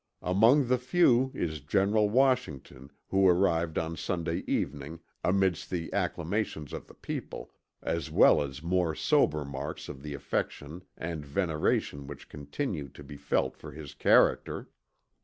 [0.23, 6.87] Among the few is General Washington who arrived on Sunday evening, amidst the acclamations of
[6.87, 12.87] the people, as well as more sober marks of the affection and veneration which continue
[12.89, 14.69] to be felt for his character."